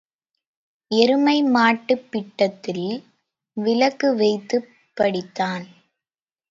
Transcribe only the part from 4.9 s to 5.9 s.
படித்தான்.